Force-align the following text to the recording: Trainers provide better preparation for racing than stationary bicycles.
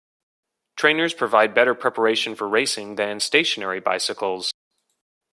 Trainers 0.77 1.13
provide 1.13 1.53
better 1.53 1.75
preparation 1.75 2.33
for 2.33 2.49
racing 2.49 2.95
than 2.95 3.19
stationary 3.19 3.79
bicycles. 3.79 4.51